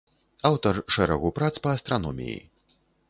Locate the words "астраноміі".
1.81-2.39